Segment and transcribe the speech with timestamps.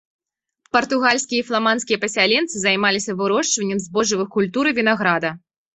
[0.77, 5.29] Партугальскія і фламандскія пасяленцы займаліся вырошчваннем збожжавых культур і вінаграда.